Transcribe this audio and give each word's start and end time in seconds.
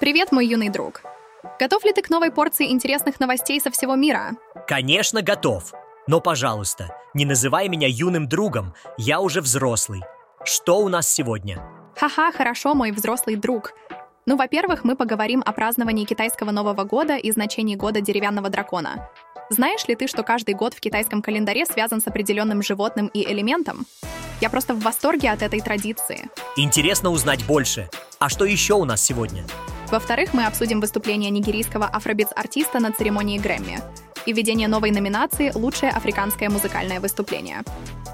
Привет, 0.00 0.32
мой 0.32 0.46
юный 0.46 0.70
друг. 0.70 1.02
Готов 1.58 1.84
ли 1.84 1.92
ты 1.92 2.00
к 2.00 2.08
новой 2.08 2.30
порции 2.30 2.72
интересных 2.72 3.20
новостей 3.20 3.60
со 3.60 3.70
всего 3.70 3.96
мира? 3.96 4.30
Конечно, 4.66 5.20
готов. 5.20 5.74
Но, 6.06 6.22
пожалуйста, 6.22 6.96
не 7.12 7.26
называй 7.26 7.68
меня 7.68 7.86
юным 7.86 8.26
другом, 8.26 8.72
я 8.96 9.20
уже 9.20 9.42
взрослый. 9.42 10.00
Что 10.42 10.78
у 10.78 10.88
нас 10.88 11.06
сегодня? 11.06 11.62
Ха-ха, 11.96 12.32
хорошо, 12.32 12.74
мой 12.74 12.92
взрослый 12.92 13.36
друг. 13.36 13.74
Ну, 14.24 14.36
во-первых, 14.36 14.84
мы 14.84 14.96
поговорим 14.96 15.42
о 15.44 15.52
праздновании 15.52 16.06
китайского 16.06 16.50
Нового 16.50 16.84
года 16.84 17.18
и 17.18 17.30
значении 17.30 17.76
года 17.76 18.00
деревянного 18.00 18.48
дракона. 18.48 19.10
Знаешь 19.50 19.86
ли 19.86 19.96
ты, 19.96 20.06
что 20.06 20.22
каждый 20.22 20.54
год 20.54 20.72
в 20.72 20.80
китайском 20.80 21.20
календаре 21.20 21.66
связан 21.66 22.00
с 22.00 22.06
определенным 22.06 22.62
животным 22.62 23.08
и 23.08 23.22
элементом? 23.30 23.84
Я 24.40 24.48
просто 24.48 24.72
в 24.72 24.80
восторге 24.80 25.30
от 25.30 25.42
этой 25.42 25.60
традиции. 25.60 26.30
Интересно 26.56 27.10
узнать 27.10 27.44
больше. 27.44 27.90
А 28.18 28.30
что 28.30 28.46
еще 28.46 28.72
у 28.74 28.86
нас 28.86 29.02
сегодня? 29.02 29.44
Во-вторых, 29.90 30.34
мы 30.34 30.46
обсудим 30.46 30.80
выступление 30.80 31.30
нигерийского 31.30 31.86
афробитс-артиста 31.86 32.78
на 32.78 32.92
церемонии 32.92 33.38
Грэмми 33.38 33.80
и 34.24 34.32
введение 34.32 34.68
новой 34.68 34.92
номинации 34.92 35.50
«Лучшее 35.54 35.90
африканское 35.90 36.48
музыкальное 36.48 37.00
выступление». 37.00 37.62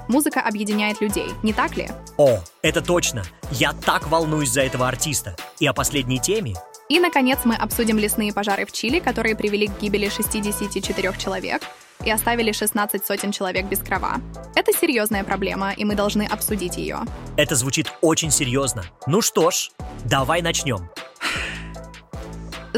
Музыка 0.07 0.41
объединяет 0.41 1.01
людей, 1.01 1.27
не 1.43 1.53
так 1.53 1.77
ли? 1.77 1.89
О, 2.17 2.39
это 2.63 2.81
точно. 2.81 3.23
Я 3.51 3.73
так 3.73 4.07
волнуюсь 4.07 4.49
за 4.49 4.61
этого 4.61 4.87
артиста. 4.87 5.35
И 5.59 5.67
о 5.67 5.73
последней 5.73 6.19
теме? 6.19 6.55
И, 6.89 6.99
наконец, 6.99 7.39
мы 7.43 7.55
обсудим 7.55 7.99
лесные 7.99 8.33
пожары 8.33 8.65
в 8.65 8.71
Чили, 8.71 8.99
которые 8.99 9.35
привели 9.35 9.67
к 9.67 9.79
гибели 9.79 10.09
64 10.09 11.13
человек 11.17 11.61
и 12.05 12.09
оставили 12.09 12.53
16 12.53 13.05
сотен 13.05 13.31
человек 13.31 13.65
без 13.65 13.79
крова. 13.79 14.21
Это 14.55 14.71
серьезная 14.71 15.23
проблема, 15.23 15.73
и 15.73 15.83
мы 15.83 15.95
должны 15.95 16.23
обсудить 16.23 16.77
ее. 16.77 16.99
Это 17.35 17.55
звучит 17.55 17.91
очень 18.01 18.31
серьезно. 18.31 18.85
Ну 19.05 19.21
что 19.21 19.51
ж, 19.51 19.71
давай 20.05 20.41
начнем. 20.41 20.89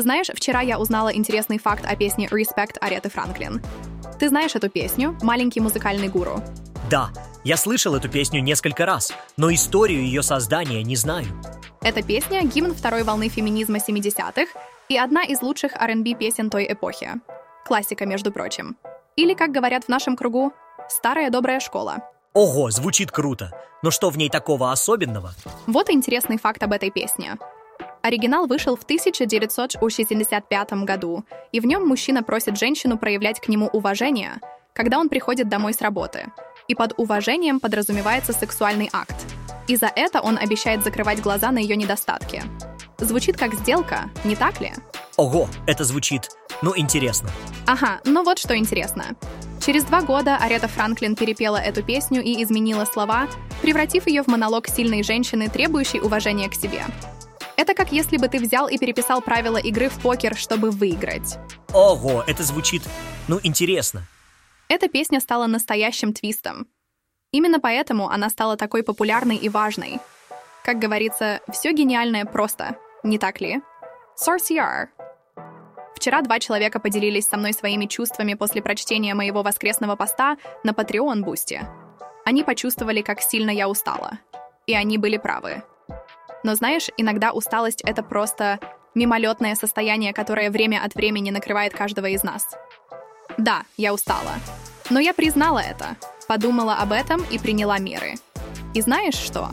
Знаешь, 0.02 0.28
вчера 0.34 0.62
я 0.62 0.80
узнала 0.80 1.14
интересный 1.14 1.60
факт 1.60 1.86
о 1.86 1.94
песне 1.94 2.28
«Respect» 2.28 2.78
Ареты 2.80 3.10
Франклин. 3.10 3.62
Ты 4.18 4.30
знаешь 4.30 4.56
эту 4.56 4.70
песню 4.70 5.18
«Маленький 5.22 5.60
музыкальный 5.60 6.08
гуру»? 6.08 6.42
Да, 6.90 7.10
я 7.44 7.58
слышал 7.58 7.96
эту 7.96 8.08
песню 8.08 8.42
несколько 8.42 8.86
раз, 8.86 9.12
но 9.36 9.54
историю 9.54 10.02
ее 10.02 10.24
создания 10.24 10.84
не 10.84 10.96
знаю. 10.96 11.28
Эта 11.82 12.02
песня— 12.02 12.42
гимн 12.44 12.74
второй 12.74 13.04
волны 13.04 13.28
феминизма 13.28 13.80
70-х 13.80 14.48
и 14.88 14.98
одна 14.98 15.24
из 15.24 15.42
лучших 15.42 15.74
R&B 15.76 16.14
песен 16.14 16.50
той 16.50 16.72
эпохи. 16.72 17.12
Классика, 17.66 18.06
между 18.06 18.32
прочим. 18.32 18.78
Или, 19.18 19.34
как 19.34 19.52
говорят 19.52 19.84
в 19.84 19.90
нашем 19.90 20.16
кругу, 20.16 20.54
старая 20.88 21.30
добрая 21.30 21.60
школа. 21.60 22.04
Ого, 22.34 22.72
звучит 22.72 23.12
круто. 23.12 23.52
Но 23.84 23.92
что 23.92 24.10
в 24.10 24.18
ней 24.18 24.30
такого 24.30 24.72
особенного? 24.72 25.32
Вот 25.68 25.90
интересный 25.90 26.38
факт 26.38 26.64
об 26.64 26.72
этой 26.72 26.90
песне. 26.90 27.38
Оригинал 28.02 28.48
вышел 28.48 28.76
в 28.76 28.84
1965 28.84 30.74
году, 30.84 31.24
и 31.52 31.60
в 31.60 31.66
нем 31.66 31.88
мужчина 31.88 32.24
просит 32.24 32.58
женщину 32.58 32.98
проявлять 32.98 33.40
к 33.40 33.50
нему 33.50 33.70
уважение, 33.74 34.40
когда 34.74 35.00
он 35.00 35.10
приходит 35.10 35.50
домой 35.50 35.74
с 35.74 35.82
работы. 35.82 36.32
И 36.68 36.76
под 36.76 36.94
уважением 36.98 37.60
подразумевается 37.60 38.32
сексуальный 38.32 38.90
акт. 38.94 39.16
И 39.68 39.76
за 39.76 39.92
это 39.96 40.22
он 40.22 40.38
обещает 40.38 40.84
закрывать 40.84 41.22
глаза 41.22 41.52
на 41.52 41.60
ее 41.60 41.76
недостатки. 41.76 42.44
Звучит 42.98 43.38
как 43.38 43.54
сделка, 43.54 44.10
не 44.24 44.36
так 44.36 44.62
ли? 44.62 44.72
Ого, 45.18 45.48
это 45.68 45.84
звучит, 45.84 46.30
ну, 46.62 46.74
интересно. 46.76 47.30
Ага, 47.68 48.00
ну 48.06 48.24
вот 48.24 48.40
что 48.40 48.58
интересно. 48.58 49.16
Через 49.66 49.84
два 49.84 50.02
года 50.02 50.38
Арета 50.38 50.68
Франклин 50.68 51.16
перепела 51.16 51.58
эту 51.58 51.84
песню 51.84 52.24
и 52.24 52.42
изменила 52.44 52.86
слова, 52.86 53.28
превратив 53.62 54.08
ее 54.08 54.24
в 54.24 54.28
монолог 54.28 54.68
сильной 54.68 55.04
женщины, 55.04 55.50
требующей 55.50 56.00
уважения 56.00 56.50
к 56.50 56.56
себе. 56.56 56.86
Это 57.60 57.74
как 57.74 57.92
если 57.92 58.16
бы 58.16 58.30
ты 58.30 58.40
взял 58.40 58.70
и 58.70 58.78
переписал 58.78 59.22
правила 59.22 59.58
игры 59.58 59.90
в 59.90 60.02
покер, 60.02 60.38
чтобы 60.38 60.72
выиграть. 60.72 61.38
Ого, 61.74 62.24
это 62.26 62.44
звучит, 62.44 62.82
ну, 63.28 63.38
интересно. 63.44 64.04
Эта 64.70 64.88
песня 64.88 65.20
стала 65.20 65.46
настоящим 65.46 66.14
твистом. 66.14 66.68
Именно 67.34 67.60
поэтому 67.60 68.08
она 68.08 68.30
стала 68.30 68.56
такой 68.56 68.82
популярной 68.82 69.36
и 69.36 69.50
важной. 69.50 70.00
Как 70.64 70.80
говорится, 70.80 71.42
все 71.52 71.74
гениальное 71.74 72.24
просто, 72.24 72.78
не 73.04 73.20
так 73.20 73.42
ли? 73.42 73.60
Sorcier. 74.16 74.88
Вчера 75.98 76.22
два 76.22 76.40
человека 76.40 76.80
поделились 76.80 77.28
со 77.28 77.36
мной 77.36 77.52
своими 77.52 77.88
чувствами 77.88 78.36
после 78.36 78.62
прочтения 78.62 79.14
моего 79.16 79.44
воскресного 79.44 79.98
поста 79.98 80.38
на 80.64 80.72
Patreon 80.72 81.24
Boosty. 81.24 81.60
Они 82.24 82.46
почувствовали, 82.46 83.02
как 83.02 83.20
сильно 83.20 83.50
я 83.50 83.68
устала. 83.68 84.20
И 84.66 84.74
они 84.74 84.98
были 84.98 85.18
правы. 85.18 85.62
Но 86.44 86.56
знаешь, 86.56 86.90
иногда 86.98 87.32
усталость— 87.32 87.82
это 87.84 88.04
просто 88.04 88.60
мимолетное 88.96 89.56
состояние, 89.56 90.14
которое 90.14 90.50
время 90.50 90.84
от 90.84 90.96
времени 90.96 91.32
накрывает 91.32 91.74
каждого 91.74 92.08
из 92.08 92.24
нас. 92.24 92.48
Да, 93.38 93.64
я 93.78 93.94
устала. 93.94 94.34
Но 94.90 95.00
я 95.00 95.14
признала 95.14 95.60
это, 95.60 95.96
подумала 96.28 96.76
об 96.76 96.92
этом 96.92 97.22
и 97.30 97.38
приняла 97.38 97.78
меры. 97.78 98.16
И 98.74 98.82
знаешь 98.82 99.16
что? 99.16 99.50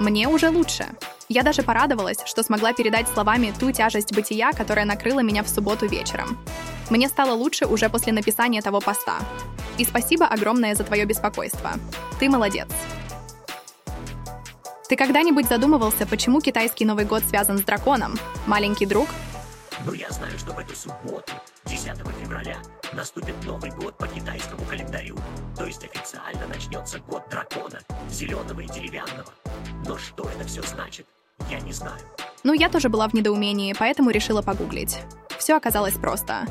Мне 0.00 0.28
уже 0.28 0.50
лучше. 0.50 0.86
Я 1.28 1.42
даже 1.42 1.62
порадовалась, 1.62 2.18
что 2.26 2.42
смогла 2.42 2.72
передать 2.72 3.08
словами 3.08 3.54
ту 3.58 3.70
тяжесть 3.72 4.14
бытия, 4.14 4.52
которая 4.52 4.84
накрыла 4.84 5.20
меня 5.20 5.42
в 5.42 5.48
субботу 5.48 5.86
вечером. 5.86 6.38
Мне 6.90 7.08
стало 7.08 7.32
лучше 7.34 7.66
уже 7.66 7.88
после 7.88 8.12
написания 8.12 8.60
того 8.60 8.80
поста. 8.80 9.18
И 9.78 9.84
спасибо 9.84 10.26
огромное 10.26 10.74
за 10.74 10.84
твое 10.84 11.04
беспокойство. 11.04 11.72
Ты 12.18 12.28
молодец. 12.28 12.68
Ты 14.92 14.96
когда-нибудь 14.96 15.48
задумывался, 15.48 16.06
почему 16.06 16.42
китайский 16.42 16.84
Новый 16.84 17.06
год 17.06 17.24
связан 17.24 17.56
с 17.56 17.62
драконом? 17.62 18.14
Маленький 18.46 18.84
друг? 18.84 19.08
Ну, 19.86 19.94
я 19.94 20.10
знаю, 20.10 20.38
что 20.38 20.52
в 20.52 20.58
эту 20.58 20.76
субботу, 20.76 21.32
10 21.64 21.96
февраля, 22.22 22.58
наступит 22.92 23.34
Новый 23.46 23.70
год 23.70 23.96
по 23.96 24.06
китайскому 24.06 24.62
календарю. 24.66 25.16
То 25.56 25.64
есть 25.64 25.82
официально 25.82 26.46
начнется 26.46 26.98
год 26.98 27.22
дракона, 27.30 27.80
зеленого 28.10 28.60
и 28.60 28.66
деревянного. 28.66 29.32
Но 29.86 29.96
что 29.96 30.24
это 30.24 30.46
все 30.46 30.60
значит, 30.60 31.06
я 31.48 31.58
не 31.60 31.72
знаю. 31.72 32.02
Ну, 32.44 32.52
я 32.52 32.68
тоже 32.68 32.90
была 32.90 33.08
в 33.08 33.14
недоумении, 33.14 33.74
поэтому 33.78 34.10
решила 34.10 34.42
погуглить. 34.42 34.98
Все 35.42 35.56
оказалось 35.56 35.94
просто. 35.94 36.46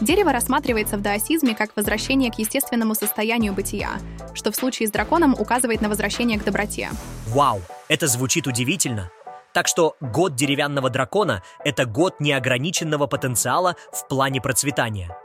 Дерево 0.00 0.30
рассматривается 0.30 0.96
в 0.96 1.02
даосизме 1.02 1.56
как 1.56 1.70
возвращение 1.74 2.30
к 2.30 2.38
естественному 2.38 2.94
состоянию 2.94 3.52
бытия, 3.52 3.98
что 4.34 4.52
в 4.52 4.54
случае 4.54 4.86
с 4.86 4.92
драконом 4.92 5.34
указывает 5.36 5.80
на 5.80 5.88
возвращение 5.88 6.38
к 6.38 6.44
доброте. 6.44 6.90
Вау, 7.26 7.60
это 7.88 8.06
звучит 8.06 8.46
удивительно. 8.46 9.10
Так 9.52 9.66
что 9.66 9.96
год 10.00 10.36
деревянного 10.36 10.90
дракона— 10.90 11.42
это 11.64 11.86
год 11.86 12.20
неограниченного 12.20 13.08
потенциала 13.08 13.74
в 13.90 14.06
плане 14.06 14.40
процветания. 14.40 15.18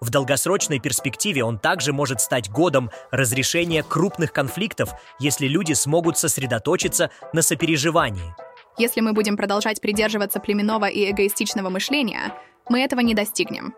В 0.00 0.10
долгосрочной 0.10 0.78
перспективе 0.78 1.42
он 1.42 1.58
также 1.58 1.92
может 1.92 2.20
стать 2.20 2.48
годом 2.48 2.92
разрешения 3.10 3.82
крупных 3.82 4.32
конфликтов, 4.32 4.90
если 5.18 5.48
люди 5.48 5.72
смогут 5.72 6.16
сосредоточиться 6.16 7.10
на 7.32 7.42
сопереживании. 7.42 8.36
Если 8.78 9.00
мы 9.00 9.12
будем 9.12 9.36
продолжать 9.36 9.80
придерживаться 9.80 10.38
племенного 10.38 10.84
и 10.84 11.10
эгоистичного 11.10 11.68
мышления, 11.68 12.32
мы 12.68 12.80
этого 12.80 13.00
не 13.00 13.14
достигнем 13.14 13.74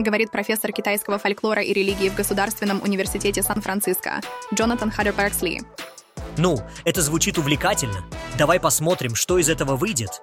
говорит 0.00 0.30
профессор 0.30 0.72
китайского 0.72 1.18
фольклора 1.18 1.62
и 1.62 1.72
религии 1.72 2.08
в 2.08 2.14
Государственном 2.14 2.82
университете 2.82 3.42
Сан-Франциско 3.42 4.20
Джонатан 4.52 4.92
Ли. 5.42 5.62
Ну, 6.36 6.58
это 6.84 7.02
звучит 7.02 7.38
увлекательно. 7.38 8.04
Давай 8.38 8.60
посмотрим, 8.60 9.14
что 9.14 9.38
из 9.38 9.48
этого 9.48 9.76
выйдет. 9.76 10.22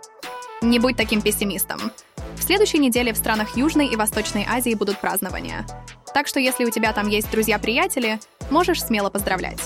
Не 0.62 0.80
будь 0.80 0.98
таким 0.98 1.22
пессимистом. 1.22 1.92
В 2.36 2.44
следующей 2.44 2.80
неделе 2.80 3.14
в 3.14 3.18
странах 3.18 3.56
Южной 3.56 3.88
и 3.88 3.96
Восточной 3.96 4.46
Азии 4.50 4.74
будут 4.74 5.00
празднования. 5.00 5.66
Так 6.14 6.28
что 6.28 6.40
если 6.40 6.66
у 6.66 6.72
тебя 6.72 6.94
там 6.94 7.08
есть 7.08 7.30
друзья-приятели, 7.30 8.20
можешь 8.50 8.84
смело 8.84 9.10
поздравлять. 9.10 9.60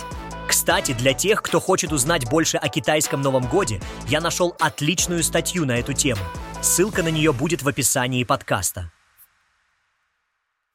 Кстати, 0.48 0.92
для 0.92 1.14
тех, 1.14 1.42
кто 1.42 1.62
хочет 1.62 1.94
узнать 1.94 2.30
больше 2.30 2.58
о 2.58 2.68
китайском 2.68 3.22
Новом 3.22 3.48
Годе, 3.48 3.80
я 4.08 4.20
нашел 4.20 4.56
отличную 4.60 5.24
статью 5.24 5.66
на 5.66 5.78
эту 5.78 5.94
тему. 5.94 6.22
Ссылка 6.62 7.02
на 7.02 7.08
нее 7.08 7.34
будет 7.34 7.64
в 7.64 7.68
описании 7.68 8.24
подкаста. 8.24 8.92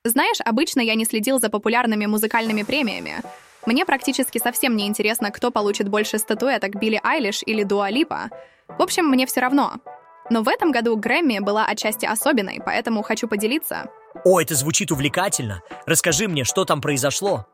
Знаешь, 0.05 0.38
обычно 0.44 0.81
я 0.81 0.97
не 0.97 1.05
следил 1.05 1.38
за 1.38 1.49
популярными 1.49 2.06
музыкальными 2.06 2.65
премиями. 2.65 3.23
Мне 3.67 3.87
практически 3.87 4.38
совсем 4.38 4.77
не 4.77 4.88
интересно, 4.88 5.31
кто 5.31 5.53
получит 5.53 5.88
больше 5.88 6.19
статуэток, 6.19 6.75
Билли 6.75 7.00
Айлиш 7.05 7.43
или 7.47 7.62
Дуа 7.62 7.88
Липа. 7.88 8.31
В 8.67 8.83
общем, 8.83 9.06
мне 9.06 9.27
все 9.27 9.41
равно. 9.41 9.75
Но 10.29 10.43
в 10.43 10.49
этом 10.49 10.73
году 10.73 10.97
Грэмми 10.97 11.38
была 11.38 11.67
отчасти 11.67 12.05
особенной, 12.05 12.61
поэтому 12.65 13.03
хочу 13.03 13.29
поделиться. 13.29 13.88
О, 14.25 14.41
это 14.41 14.56
звучит 14.56 14.91
увлекательно. 14.91 15.62
Расскажи 15.87 16.27
мне, 16.27 16.43
что 16.43 16.65
там 16.65 16.81
произошло. 16.81 17.47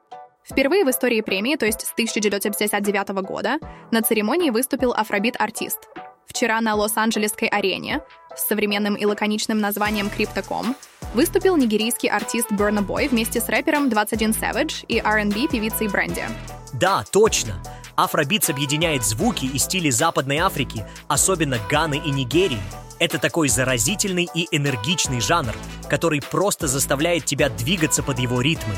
Впервые 0.43 0.87
в 0.87 0.91
истории 0.91 1.21
премии, 1.21 1.57
то 1.57 1.67
есть 1.67 1.83
с 1.83 1.93
1959 1.93 3.09
года, 3.23 3.59
на 3.91 4.01
церемонии 4.01 4.49
выступил 4.49 4.93
афробит-артист. 4.93 5.81
Вчера 6.27 6.61
на 6.61 6.75
Лос-Анджелесской 6.75 7.49
арене 7.49 8.01
с 8.37 8.47
современным 8.47 8.95
и 8.95 9.05
лаконичным 9.05 9.61
названием 9.61 10.09
Crypto.com 10.09 10.75
выступил 11.15 11.57
нигерийский 11.57 12.09
артист 12.09 12.51
Burna 12.51 12.85
Boy 12.85 13.09
вместе 13.09 13.41
с 13.41 13.49
рэпером 13.49 13.91
21 13.91 14.31
Savage 14.31 14.85
и 14.89 14.99
R&B 14.99 15.49
певицей 15.49 15.89
Бренди. 15.89 16.25
Да, 16.73 17.05
точно. 17.11 17.63
Afrobeats 17.97 18.49
объединяет 18.49 19.05
звуки 19.05 19.45
и 19.45 19.59
стили 19.59 19.91
Западной 19.91 20.39
Африки, 20.39 20.87
особенно 21.09 21.59
Ганы 21.71 22.01
и 22.05 22.11
Нигерии. 22.11 22.63
Это 22.99 23.19
такой 23.19 23.49
заразительный 23.49 24.29
и 24.35 24.49
энергичный 24.51 25.21
жанр, 25.21 25.55
который 25.91 26.23
просто 26.23 26.69
заставляет 26.69 27.25
тебя 27.25 27.49
двигаться 27.51 28.03
под 28.03 28.19
его 28.19 28.41
ритмы. 28.41 28.75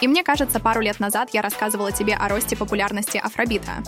И 0.00 0.06
мне 0.06 0.22
кажется, 0.22 0.60
пару 0.60 0.80
лет 0.80 1.00
назад 1.00 1.30
я 1.32 1.42
рассказывала 1.42 1.90
тебе 1.90 2.14
о 2.14 2.28
росте 2.28 2.56
популярности 2.56 3.16
афробита. 3.16 3.82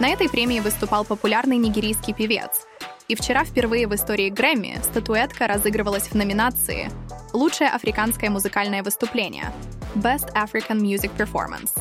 На 0.00 0.08
этой 0.08 0.30
премии 0.30 0.60
выступал 0.60 1.04
популярный 1.04 1.58
нигерийский 1.58 2.14
певец. 2.14 2.66
И 3.08 3.14
вчера 3.14 3.44
впервые 3.44 3.86
в 3.86 3.94
истории 3.94 4.30
Грэмми 4.30 4.80
статуэтка 4.82 5.46
разыгрывалась 5.46 6.08
в 6.08 6.14
номинации 6.14 6.90
«Лучшее 7.34 7.68
африканское 7.68 8.30
музыкальное 8.30 8.82
выступление» 8.82 9.52
Best 9.94 10.32
African 10.32 10.80
Music 10.80 11.10
Performance. 11.18 11.78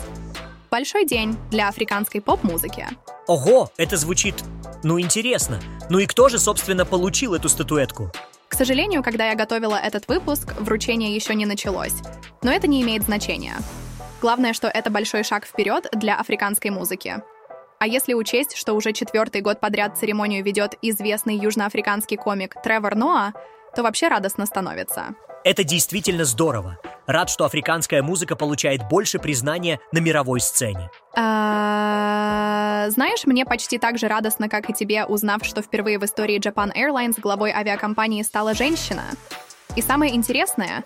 Большой 0.70 1.06
день 1.06 1.38
для 1.50 1.70
африканской 1.70 2.20
поп-музыки. 2.20 2.88
Ого, 3.28 3.72
это 3.78 3.96
звучит, 3.96 4.36
ну, 4.84 5.00
интересно. 5.00 5.62
Ну 5.90 6.00
и 6.00 6.06
кто 6.06 6.28
же, 6.28 6.40
собственно, 6.40 6.86
получил 6.86 7.36
эту 7.36 7.48
статуэтку? 7.48 8.12
К 8.50 8.54
сожалению, 8.54 9.02
когда 9.02 9.30
я 9.30 9.36
готовила 9.36 9.76
этот 9.76 10.10
выпуск, 10.10 10.56
вручение 10.60 11.16
еще 11.16 11.36
не 11.36 11.46
началось. 11.46 11.96
Но 12.44 12.52
это 12.52 12.68
не 12.68 12.82
имеет 12.82 13.04
значения. 13.04 13.56
Главное, 14.20 14.52
что 14.52 14.68
это 14.68 14.90
большой 14.90 15.24
шаг 15.24 15.46
вперед 15.46 15.88
для 15.94 16.20
африканской 16.20 16.70
музыки. 16.70 17.24
А 17.82 17.88
если 17.88 18.14
учесть, 18.14 18.58
что 18.58 18.74
уже 18.74 18.92
четвертый 18.92 19.40
год 19.40 19.62
подряд 19.62 19.98
церемонию 19.98 20.44
ведет 20.44 20.76
известный 20.82 21.38
южноафриканский 21.38 22.18
комик 22.18 22.56
Тревор 22.62 22.96
Ноа, 22.96 23.32
то 23.74 23.84
вообще 23.84 24.10
радостно 24.10 24.46
становится. 24.46 25.16
Это 25.46 25.64
действительно 25.64 26.26
здорово. 26.26 26.78
Рад, 27.08 27.30
что 27.30 27.46
африканская 27.46 28.04
музыка 28.04 28.36
получает 28.36 28.82
больше 28.90 29.18
признания 29.18 29.80
на 29.94 30.00
мировой 30.00 30.42
сцене. 30.42 30.90
А, 31.16 32.88
знаешь, 32.90 33.26
мне 33.26 33.46
почти 33.46 33.78
так 33.78 33.98
же 33.98 34.10
радостно, 34.10 34.50
как 34.50 34.70
и 34.70 34.74
тебе, 34.74 35.06
узнав, 35.06 35.46
что 35.46 35.62
впервые 35.62 36.00
в 36.00 36.04
истории 36.04 36.38
Japan 36.38 36.74
Airlines 36.76 37.22
главой 37.22 37.52
авиакомпании 37.52 38.24
стала 38.24 38.54
женщина. 38.54 39.04
И 39.78 39.82
самое 39.82 40.14
интересное, 40.14 40.84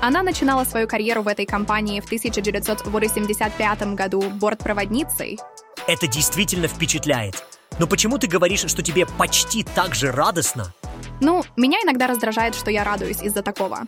она 0.00 0.22
начинала 0.22 0.62
свою 0.62 0.86
карьеру 0.86 1.22
в 1.22 1.28
этой 1.28 1.44
компании 1.46 1.98
в 1.98 2.04
1985 2.04 3.94
году 3.94 4.22
бортпроводницей. 4.30 5.40
Это 5.86 6.08
действительно 6.08 6.66
впечатляет. 6.66 7.44
Но 7.78 7.86
почему 7.86 8.18
ты 8.18 8.26
говоришь, 8.26 8.64
что 8.66 8.82
тебе 8.82 9.06
почти 9.06 9.62
так 9.62 9.94
же 9.94 10.10
радостно? 10.10 10.74
Ну, 11.20 11.44
меня 11.56 11.78
иногда 11.84 12.08
раздражает, 12.08 12.56
что 12.56 12.72
я 12.72 12.82
радуюсь 12.82 13.22
из-за 13.22 13.42
такого. 13.42 13.82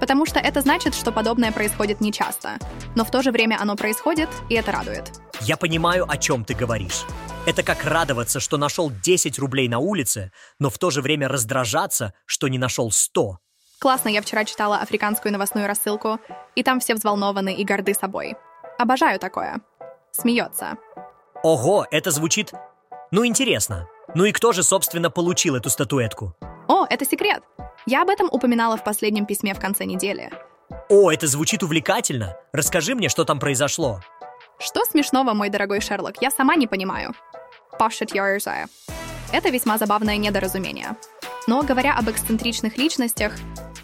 Потому 0.00 0.26
что 0.26 0.38
это 0.38 0.60
значит, 0.60 0.94
что 0.94 1.12
подобное 1.12 1.50
происходит 1.50 2.02
нечасто. 2.02 2.58
Но 2.94 3.04
в 3.04 3.10
то 3.10 3.22
же 3.22 3.32
время 3.32 3.58
оно 3.58 3.74
происходит, 3.74 4.28
и 4.50 4.54
это 4.54 4.72
радует. 4.72 5.12
Я 5.40 5.56
понимаю, 5.56 6.04
о 6.08 6.18
чем 6.18 6.44
ты 6.44 6.54
говоришь. 6.54 7.04
Это 7.46 7.62
как 7.62 7.84
радоваться, 7.84 8.38
что 8.38 8.58
нашел 8.58 8.90
10 8.90 9.38
рублей 9.38 9.68
на 9.68 9.78
улице, 9.78 10.32
но 10.58 10.68
в 10.68 10.78
то 10.78 10.90
же 10.90 11.00
время 11.00 11.26
раздражаться, 11.26 12.12
что 12.26 12.48
не 12.48 12.58
нашел 12.58 12.90
100. 12.90 13.38
Классно, 13.78 14.10
я 14.10 14.20
вчера 14.20 14.44
читала 14.44 14.78
африканскую 14.78 15.32
новостную 15.32 15.66
рассылку, 15.66 16.20
и 16.54 16.62
там 16.62 16.80
все 16.80 16.94
взволнованы 16.94 17.54
и 17.54 17.64
горды 17.64 17.94
собой. 17.94 18.34
Обожаю 18.78 19.18
такое. 19.18 19.60
Смеется. 20.12 20.76
Ого, 21.42 21.86
это 21.90 22.10
звучит... 22.10 22.52
Ну, 23.10 23.24
интересно. 23.24 23.88
Ну 24.14 24.24
и 24.24 24.32
кто 24.32 24.52
же, 24.52 24.62
собственно, 24.62 25.10
получил 25.10 25.56
эту 25.56 25.70
статуэтку? 25.70 26.36
О, 26.68 26.86
это 26.88 27.04
секрет. 27.04 27.42
Я 27.86 28.02
об 28.02 28.10
этом 28.10 28.28
упоминала 28.30 28.76
в 28.76 28.84
последнем 28.84 29.24
письме 29.24 29.54
в 29.54 29.58
конце 29.58 29.84
недели. 29.84 30.30
О, 30.88 31.10
это 31.10 31.26
звучит 31.26 31.62
увлекательно. 31.62 32.36
Расскажи 32.52 32.94
мне, 32.94 33.08
что 33.08 33.24
там 33.24 33.38
произошло. 33.38 34.00
Что 34.58 34.84
смешного, 34.84 35.32
мой 35.32 35.48
дорогой 35.48 35.80
Шерлок, 35.80 36.20
я 36.20 36.30
сама 36.30 36.56
не 36.56 36.66
понимаю. 36.66 37.14
Пашет 37.78 38.14
Йорзая. 38.14 38.68
Это 39.32 39.48
весьма 39.48 39.78
забавное 39.78 40.18
недоразумение. 40.18 40.96
Но 41.46 41.62
говоря 41.62 41.96
об 41.96 42.10
эксцентричных 42.10 42.76
личностях, 42.76 43.32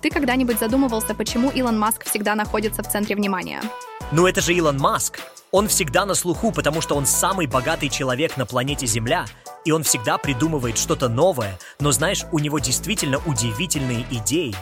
ты 0.03 0.11
когда-нибудь 0.11 0.58
задумывался, 0.58 1.14
почему 1.14 1.50
Илон 1.50 1.79
Маск 1.79 2.05
всегда 2.05 2.35
находится 2.35 2.82
в 2.82 2.88
центре 2.91 3.17
внимания? 3.17 3.62
Ну 4.12 4.26
это 4.26 4.43
же 4.43 4.53
Илон 4.53 4.76
Маск. 4.76 5.20
Он 5.56 5.69
всегда 5.69 6.05
на 6.05 6.12
слуху, 6.12 6.53
потому 6.53 6.82
что 6.82 6.97
он 6.97 7.06
самый 7.06 7.47
богатый 7.47 7.88
человек 7.88 8.37
на 8.37 8.44
планете 8.44 8.85
Земля, 8.85 9.25
и 9.64 9.73
он 9.73 9.85
всегда 9.85 10.19
придумывает 10.19 10.76
что-то 10.76 11.08
новое, 11.08 11.58
но 11.81 11.93
знаешь, 11.93 12.26
у 12.31 12.38
него 12.38 12.58
действительно 12.58 13.23
удивительные 13.25 14.05
идеи. 14.11 14.55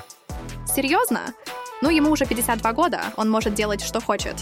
Серьезно? 0.72 1.34
Ну, 1.82 1.90
ему 1.90 2.12
уже 2.12 2.26
52 2.26 2.72
года, 2.74 3.00
он 3.16 3.28
может 3.28 3.54
делать, 3.54 3.82
что 3.82 4.00
хочет. 4.00 4.36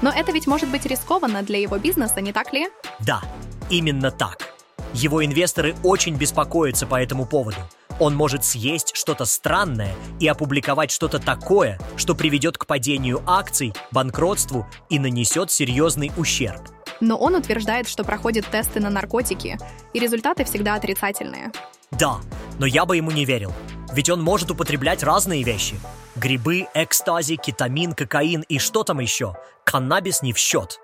Но 0.00 0.08
это 0.08 0.32
ведь 0.32 0.46
может 0.46 0.70
быть 0.70 0.86
рискованно 0.86 1.42
для 1.42 1.58
его 1.58 1.76
бизнеса, 1.76 2.22
не 2.22 2.32
так 2.32 2.54
ли? 2.54 2.70
Да, 3.00 3.20
именно 3.68 4.10
так. 4.10 4.54
Его 4.94 5.22
инвесторы 5.22 5.76
очень 5.84 6.14
беспокоятся 6.14 6.86
по 6.86 6.98
этому 6.98 7.26
поводу. 7.26 7.58
Он 8.00 8.14
может 8.14 8.44
съесть 8.44 8.92
что-то 8.94 9.24
странное 9.24 9.94
и 10.20 10.28
опубликовать 10.28 10.90
что-то 10.90 11.18
такое, 11.18 11.80
что 11.96 12.14
приведет 12.14 12.56
к 12.56 12.66
падению 12.66 13.22
акций, 13.26 13.74
банкротству 13.90 14.66
и 14.88 14.98
нанесет 14.98 15.50
серьезный 15.50 16.12
ущерб. 16.16 16.62
Но 17.00 17.16
он 17.16 17.34
утверждает, 17.34 17.88
что 17.88 18.04
проходит 18.04 18.46
тесты 18.46 18.80
на 18.80 18.90
наркотики, 18.90 19.58
и 19.92 19.98
результаты 19.98 20.44
всегда 20.44 20.74
отрицательные. 20.74 21.52
Да, 21.90 22.18
но 22.58 22.66
я 22.66 22.84
бы 22.84 22.96
ему 22.96 23.10
не 23.10 23.24
верил. 23.24 23.52
Ведь 23.92 24.10
он 24.10 24.22
может 24.22 24.50
употреблять 24.50 25.02
разные 25.02 25.42
вещи. 25.42 25.76
Грибы, 26.14 26.66
экстази, 26.74 27.36
кетамин, 27.36 27.94
кокаин 27.94 28.42
и 28.48 28.58
что 28.58 28.82
там 28.82 29.00
еще. 29.00 29.34
Каннабис 29.64 30.22
не 30.22 30.32
в 30.32 30.38
счет. 30.38 30.80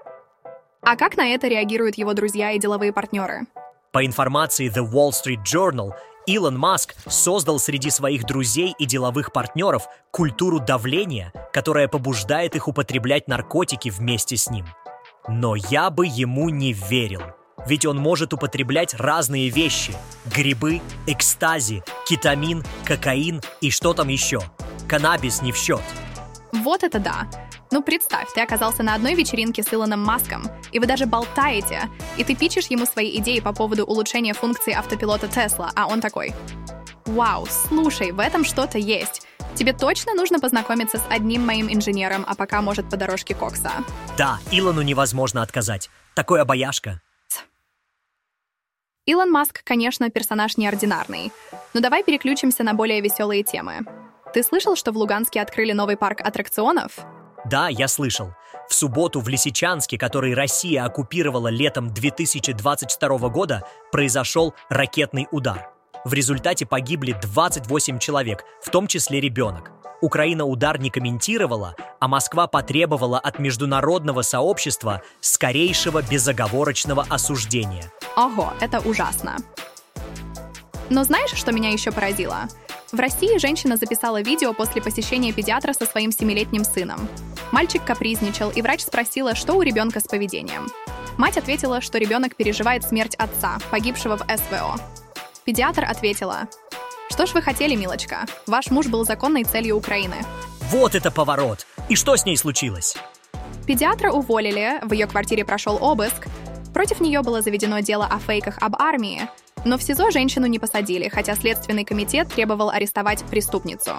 А 0.83 0.97
как 0.97 1.17
на 1.17 1.29
это 1.29 1.49
реагируют 1.49 1.97
его 1.97 2.13
друзья 2.15 2.53
и 2.53 2.59
деловые 2.59 2.93
партнеры? 2.93 3.43
По 3.93 4.05
информации 4.05 4.69
The 4.69 4.85
Wall 4.85 5.11
Street 5.11 5.43
Journal, 5.45 5.93
Илон 6.27 6.59
Маск 6.59 6.95
создал 7.07 7.59
среди 7.59 7.91
своих 7.91 8.25
друзей 8.25 8.75
и 8.79 8.87
деловых 8.87 9.33
партнеров 9.33 9.89
культуру 10.11 10.59
давления, 10.59 11.33
которая 11.53 11.89
побуждает 11.89 12.57
их 12.57 12.67
употреблять 12.69 13.29
наркотики 13.29 13.91
вместе 13.91 14.37
с 14.37 14.49
ним. 14.49 14.67
Но 15.29 15.55
я 15.55 15.91
бы 15.91 16.07
ему 16.07 16.49
не 16.49 16.73
верил. 16.73 17.23
Ведь 17.67 17.87
он 17.87 17.99
может 17.99 18.35
употреблять 18.35 18.95
разные 18.95 19.49
вещи. 19.49 19.95
Грибы, 20.27 20.83
экстази, 21.07 21.83
кетамин, 22.07 22.63
кокаин 22.85 23.41
и 23.61 23.71
что 23.71 23.95
там 23.95 24.09
еще. 24.09 24.41
Каннабис 24.89 25.41
не 25.41 25.53
в 25.53 25.57
счет. 25.57 25.83
Вот 26.53 26.83
это 26.83 26.99
да. 26.99 27.27
Ну, 27.75 27.83
представь, 27.83 28.33
ты 28.33 28.41
оказался 28.41 28.85
на 28.85 28.95
одной 28.95 29.15
вечеринке 29.15 29.65
с 29.65 29.75
Илоном 29.75 30.01
Маском, 30.01 30.45
и 30.71 30.79
вы 30.79 30.87
даже 30.87 31.07
болтаете, 31.07 31.91
и 32.17 32.23
ты 32.23 32.37
пичешь 32.37 32.69
ему 32.69 32.87
свои 32.87 33.19
идеи 33.19 33.41
по 33.41 33.53
поводу 33.53 33.85
улучшения 33.85 34.33
функции 34.33 34.73
автопилота 34.73 35.27
Тесла, 35.27 35.73
а 35.75 35.89
он 35.89 36.01
такой 36.01 36.33
«Вау, 37.05 37.47
слушай, 37.47 38.13
в 38.13 38.21
этом 38.21 38.45
что-то 38.45 38.79
есть. 38.79 39.27
Тебе 39.57 39.73
точно 39.73 40.15
нужно 40.15 40.39
познакомиться 40.39 40.99
с 40.99 41.05
одним 41.11 41.45
моим 41.45 41.69
инженером, 41.69 42.25
а 42.29 42.37
пока 42.37 42.63
может 42.63 42.89
по 42.89 42.97
дорожке 42.97 43.35
Кокса». 43.35 43.73
Да, 44.17 44.39
Илону 44.53 44.83
невозможно 44.83 45.43
отказать. 45.43 45.91
Такой 46.15 46.43
обаяшка. 46.43 47.01
Илон 49.05 49.33
Маск, 49.33 49.65
конечно, 49.65 50.11
персонаж 50.11 50.57
неординарный. 50.59 51.33
Но 51.75 51.81
давай 51.81 52.05
переключимся 52.05 52.63
на 52.63 52.75
более 52.75 53.01
веселые 53.01 53.43
темы. 53.43 53.81
Ты 54.33 54.45
слышал, 54.45 54.77
что 54.77 54.93
в 54.93 54.97
Луганске 54.97 55.41
открыли 55.41 55.73
новый 55.73 55.97
парк 55.97 56.21
аттракционов? 56.21 57.05
Да, 57.45 57.69
я 57.69 57.89
слышал. 57.89 58.35
В 58.69 58.75
субботу 58.75 59.21
в 59.21 59.29
Лисичанске, 59.29 59.99
который 59.99 60.35
Россия 60.35 60.85
оккупировала 60.85 61.49
летом 61.49 61.93
2022 61.93 63.29
года, 63.29 63.65
произошел 63.93 64.55
ракетный 64.71 65.29
удар. 65.31 65.71
В 66.05 66.13
результате 66.13 66.67
погибли 66.67 67.17
28 67.21 67.99
человек, 67.99 68.45
в 68.63 68.71
том 68.71 68.87
числе 68.87 69.21
ребенок. 69.21 69.71
Украина 70.01 70.45
удар 70.45 70.79
не 70.79 70.91
комментировала, 70.91 71.77
а 71.99 72.09
Москва 72.09 72.47
потребовала 72.47 73.19
от 73.19 73.39
международного 73.39 74.23
сообщества 74.23 75.01
скорейшего 75.21 76.03
безоговорочного 76.03 77.07
осуждения. 77.09 77.91
Ого, 78.17 78.53
это 78.61 78.81
ужасно. 78.81 79.37
Но 80.91 81.05
знаешь, 81.05 81.33
что 81.33 81.53
меня 81.53 81.71
еще 81.71 81.91
поразило? 81.91 82.49
В 82.95 83.01
России 83.01 83.39
женщина 83.39 83.77
записала 83.77 84.23
видео 84.23 84.53
после 84.53 84.81
посещения 84.81 85.33
педиатра 85.33 85.73
со 85.73 85.85
своим 85.85 86.13
семилетним 86.13 86.63
сыном. 86.63 87.09
Мальчик 87.51 87.85
капризничал, 87.85 88.51
и 88.51 88.63
врач 88.63 88.83
спросила, 88.83 89.35
что 89.35 89.55
у 89.55 89.63
ребенка 89.63 89.99
с 89.99 90.05
поведением. 90.05 90.69
Мать 91.19 91.37
ответила, 91.37 91.81
что 91.81 91.99
ребенок 91.99 92.37
переживает 92.37 92.85
смерть 92.85 93.17
отца, 93.17 93.59
погибшего 93.73 94.17
в 94.17 94.21
СВО. 94.21 94.77
Педиатр 95.43 95.85
ответила, 95.85 96.47
«Что 97.11 97.27
ж 97.27 97.35
вы 97.35 97.43
хотели, 97.43 97.75
милочка? 97.75 98.27
Ваш 98.47 98.71
муж 98.71 98.87
был 98.87 99.05
законной 99.05 99.43
целью 99.43 99.77
Украины». 99.77 100.25
Вот 100.71 100.95
это 100.95 101.11
поворот! 101.11 101.67
И 101.89 101.97
что 101.97 102.15
с 102.15 102.25
ней 102.25 102.37
случилось? 102.37 102.97
Педиатра 103.67 104.13
уволили, 104.13 104.79
в 104.83 104.93
ее 104.93 105.09
квартире 105.09 105.45
прошел 105.45 105.79
обыск. 105.81 106.29
Против 106.73 107.01
нее 107.01 107.23
было 107.23 107.43
заведено 107.43 107.81
дело 107.81 108.07
о 108.07 108.21
фейках 108.21 108.59
об 108.61 108.77
армии, 108.81 109.29
но 109.65 109.79
в 109.79 109.83
СИЗО 109.83 110.11
женщину 110.11 110.47
не 110.47 110.59
посадили, 110.59 111.09
хотя 111.09 111.35
Следственный 111.35 111.85
комитет 111.85 112.29
требовал 112.29 112.71
арестовать 112.71 113.25
преступницу. 113.25 113.93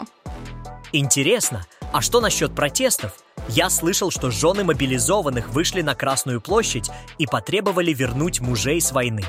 Интересно, 0.91 1.65
а 1.91 2.01
что 2.01 2.21
насчет 2.21 2.55
протестов? 2.55 3.13
Я 3.49 3.69
слышал, 3.69 4.11
что 4.11 4.31
жены 4.31 4.63
мобилизованных 4.63 5.49
вышли 5.49 5.81
на 5.81 5.93
Красную 5.93 6.41
площадь 6.41 6.89
и 7.17 7.27
потребовали 7.27 7.93
вернуть 7.93 8.39
мужей 8.39 8.81
с 8.81 8.91
войны. 8.91 9.23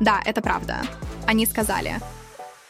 Да, 0.00 0.20
это 0.24 0.40
правда. 0.40 0.82
Они 1.26 1.46
сказали, 1.46 2.00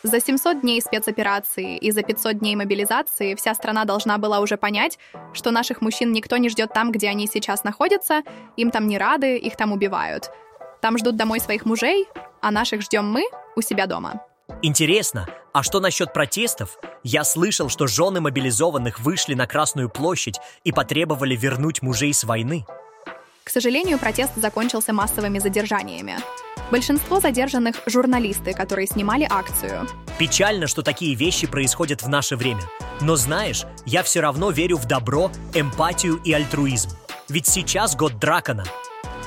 За 0.02 0.18
700 0.18 0.62
дней 0.62 0.80
спецоперации 0.80 1.76
и 1.76 1.90
за 1.90 2.02
500 2.02 2.38
дней 2.38 2.56
мобилизации 2.56 3.34
вся 3.34 3.54
страна 3.54 3.84
должна 3.84 4.16
была 4.16 4.40
уже 4.40 4.56
понять, 4.56 4.98
что 5.34 5.50
наших 5.50 5.82
мужчин 5.82 6.12
никто 6.12 6.38
не 6.38 6.48
ждет 6.48 6.72
там, 6.72 6.90
где 6.90 7.08
они 7.08 7.26
сейчас 7.26 7.64
находятся, 7.64 8.22
им 8.56 8.70
там 8.70 8.86
не 8.86 8.96
рады, 8.96 9.36
их 9.36 9.56
там 9.56 9.72
убивают. 9.72 10.30
Там 10.80 10.98
ждут 10.98 11.16
домой 11.16 11.40
своих 11.40 11.64
мужей, 11.66 12.06
а 12.40 12.50
наших 12.50 12.82
ждем 12.82 13.10
мы 13.10 13.24
у 13.56 13.60
себя 13.60 13.86
дома. 13.86 14.22
Интересно, 14.62 15.28
а 15.52 15.62
что 15.62 15.80
насчет 15.80 16.12
протестов? 16.12 16.78
Я 17.02 17.24
слышал, 17.24 17.68
что 17.68 17.86
жены 17.86 18.20
мобилизованных 18.20 19.00
вышли 19.00 19.34
на 19.34 19.46
Красную 19.46 19.88
площадь 19.88 20.38
и 20.64 20.72
потребовали 20.72 21.36
вернуть 21.36 21.82
мужей 21.82 22.12
с 22.12 22.24
войны. 22.24 22.66
К 23.44 23.50
сожалению, 23.50 23.98
протест 23.98 24.32
закончился 24.36 24.92
массовыми 24.92 25.38
задержаниями. 25.38 26.18
Большинство 26.70 27.20
задержанных– 27.20 27.76
журналисты, 27.86 28.52
которые 28.52 28.86
снимали 28.86 29.26
акцию. 29.28 29.88
Печально, 30.18 30.66
что 30.66 30.82
такие 30.82 31.14
вещи 31.14 31.46
происходят 31.46 32.02
в 32.02 32.08
наше 32.08 32.36
время. 32.36 32.62
Но 33.00 33.16
знаешь, 33.16 33.64
я 33.86 34.02
все 34.02 34.20
равно 34.20 34.50
верю 34.50 34.76
в 34.76 34.86
добро, 34.86 35.32
эмпатию 35.54 36.20
и 36.22 36.32
альтруизм. 36.32 36.90
Ведь 37.28 37.48
сейчас 37.48 37.96
год 37.96 38.18
дракона. 38.18 38.64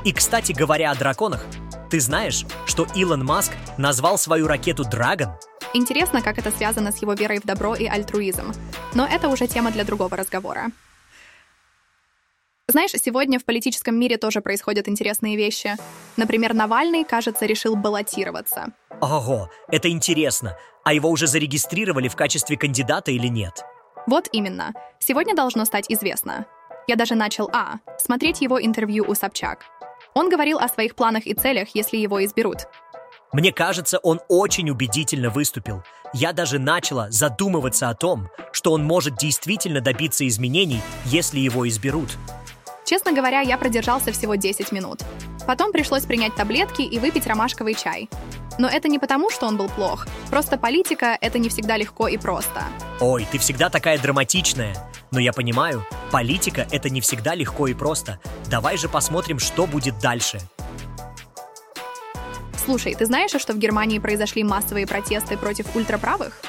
И, 0.03 0.11
кстати, 0.11 0.51
говоря 0.51 0.91
о 0.91 0.95
драконах, 0.95 1.45
ты 1.89 1.99
знаешь, 1.99 2.45
что 2.65 2.85
Илон 2.93 3.23
Маск 3.23 3.53
назвал 3.77 4.17
свою 4.17 4.47
ракету 4.47 4.83
«Драгон»? 4.83 5.29
Интересно, 5.73 6.21
как 6.21 6.37
это 6.37 6.51
связано 6.51 6.91
с 6.91 7.01
его 7.01 7.13
верой 7.13 7.39
в 7.39 7.45
добро 7.45 7.75
и 7.75 7.85
альтруизм. 7.85 8.53
Но 8.93 9.07
это 9.07 9.29
уже 9.29 9.47
тема 9.47 9.71
для 9.71 9.85
другого 9.85 10.17
разговора. 10.17 10.71
Знаешь, 12.67 12.91
сегодня 12.91 13.39
в 13.39 13.45
политическом 13.45 13.97
мире 13.97 14.17
тоже 14.17 14.41
происходят 14.41 14.87
интересные 14.87 15.37
вещи. 15.37 15.75
Например, 16.17 16.53
Навальный, 16.53 17.03
кажется, 17.05 17.45
решил 17.45 17.75
баллотироваться. 17.75 18.73
Ого, 19.01 19.49
это 19.67 19.89
интересно. 19.89 20.57
А 20.83 20.93
его 20.93 21.09
уже 21.09 21.27
зарегистрировали 21.27 22.07
в 22.07 22.15
качестве 22.15 22.57
кандидата 22.57 23.11
или 23.11 23.27
нет? 23.27 23.63
Вот 24.07 24.27
именно. 24.31 24.73
Сегодня 24.99 25.35
должно 25.35 25.65
стать 25.65 25.85
известно. 25.89 26.45
Я 26.87 26.95
даже 26.95 27.15
начал, 27.15 27.49
а, 27.53 27.75
смотреть 27.97 28.41
его 28.41 28.61
интервью 28.61 29.05
у 29.07 29.15
Собчак. 29.15 29.65
Он 30.13 30.29
говорил 30.29 30.59
о 30.59 30.67
своих 30.67 30.95
планах 30.95 31.25
и 31.25 31.33
целях, 31.33 31.69
если 31.73 31.97
его 31.97 32.23
изберут. 32.23 32.67
Мне 33.31 33.51
кажется, 33.51 33.97
он 33.97 34.21
очень 34.27 34.69
убедительно 34.69 35.29
выступил. 35.29 35.83
Я 36.13 36.33
даже 36.33 36.59
начала 36.59 37.09
задумываться 37.09 37.89
о 37.89 37.95
том, 37.95 38.29
что 38.51 38.71
он 38.71 38.83
может 38.83 39.15
действительно 39.17 39.81
добиться 39.81 40.27
изменений, 40.27 40.81
если 41.05 41.39
его 41.39 41.67
изберут. 41.67 42.09
Честно 42.85 43.11
говоря, 43.11 43.41
я 43.41 43.57
продержался 43.57 44.11
всего 44.11 44.35
10 44.35 44.71
минут. 44.71 44.99
Потом 45.45 45.71
пришлось 45.71 46.03
принять 46.03 46.35
таблетки 46.35 46.81
и 46.81 46.99
выпить 46.99 47.27
ромашковый 47.27 47.73
чай. 47.73 48.09
Но 48.59 48.67
это 48.67 48.87
не 48.87 48.99
потому, 48.99 49.29
что 49.29 49.47
он 49.47 49.57
был 49.57 49.67
плох. 49.67 50.07
Просто 50.29 50.57
политика— 50.57 51.17
это 51.21 51.39
не 51.39 51.49
всегда 51.49 51.75
легко 51.75 52.07
и 52.07 52.17
просто. 52.17 52.63
Ой, 52.99 53.27
ты 53.31 53.37
всегда 53.39 53.69
такая 53.69 53.97
драматичная. 53.97 54.75
Но 55.11 55.19
я 55.19 55.33
понимаю, 55.33 55.85
политика— 56.11 56.67
это 56.71 56.89
не 56.89 57.01
всегда 57.01 57.35
легко 57.35 57.67
и 57.67 57.73
просто. 57.73 58.19
Давай 58.49 58.77
же 58.77 58.89
посмотрим, 58.89 59.39
что 59.39 59.65
будет 59.65 59.99
дальше. 59.99 60.39
Слушай, 62.63 62.95
ты 62.95 63.05
знаешь, 63.05 63.31
что 63.31 63.53
в 63.53 63.57
Германии 63.57 63.99
произошли 63.99 64.43
массовые 64.43 64.87
протесты 64.87 65.37
против 65.37 65.75
ультраправых? 65.75 66.39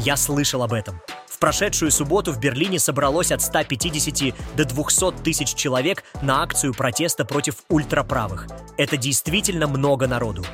Я 0.00 0.16
слышал 0.16 0.62
об 0.62 0.72
этом 0.72 1.00
прошедшую 1.42 1.90
субботу 1.90 2.30
в 2.30 2.38
Берлине 2.38 2.78
собралось 2.78 3.32
от 3.32 3.42
150 3.42 4.32
до 4.54 4.64
200 4.64 5.24
тысяч 5.24 5.54
человек 5.54 6.04
на 6.22 6.40
акцию 6.40 6.72
протеста 6.72 7.24
против 7.24 7.56
ультраправых. 7.68 8.46
Это 8.76 8.96
действительно 8.96 9.66
много 9.66 10.06
народу. 10.06 10.44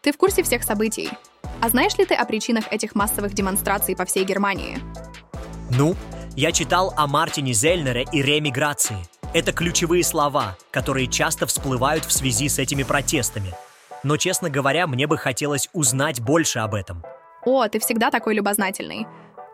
Ты 0.00 0.10
в 0.10 0.16
курсе 0.16 0.42
всех 0.42 0.62
событий? 0.62 1.10
А 1.60 1.68
знаешь 1.68 1.98
ли 1.98 2.06
ты 2.06 2.14
о 2.14 2.24
причинах 2.24 2.64
этих 2.72 2.94
массовых 2.94 3.34
демонстраций 3.34 3.94
по 3.94 4.06
всей 4.06 4.24
Германии? 4.24 4.78
Ну, 5.70 5.94
я 6.34 6.50
читал 6.50 6.94
о 6.96 7.06
Мартине 7.06 7.52
Зельнере 7.52 8.06
и 8.10 8.22
ремиграции. 8.22 8.96
Это 9.34 9.52
ключевые 9.52 10.02
слова, 10.02 10.56
которые 10.70 11.08
часто 11.08 11.46
всплывают 11.46 12.06
в 12.06 12.12
связи 12.12 12.48
с 12.48 12.58
этими 12.58 12.84
протестами. 12.84 13.52
Но, 14.02 14.16
честно 14.16 14.48
говоря, 14.48 14.86
мне 14.86 15.06
бы 15.06 15.18
хотелось 15.18 15.68
узнать 15.74 16.22
больше 16.22 16.60
об 16.60 16.74
этом. 16.74 17.04
О, 17.44 17.68
ты 17.68 17.78
всегда 17.80 18.10
такой 18.10 18.34
любознательный. 18.34 19.06